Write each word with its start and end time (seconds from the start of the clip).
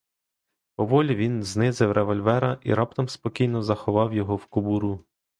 Поволі 0.75 1.15
він 1.15 1.43
знизив 1.43 1.91
револьвера 1.91 2.57
і 2.63 2.73
раптом 2.73 3.07
спокійно 3.09 3.63
заховав 3.63 4.13
його 4.13 4.35
в 4.35 4.45
кобуру. 4.45 5.05